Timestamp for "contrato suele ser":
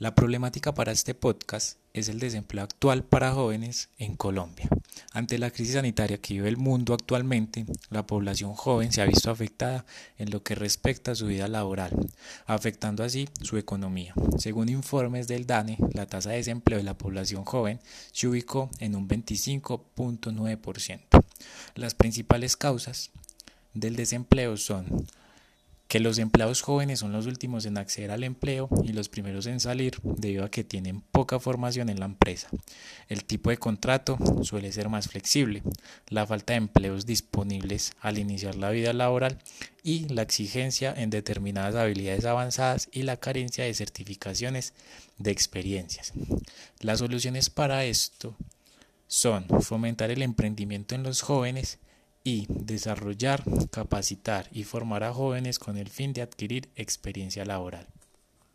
33.56-34.88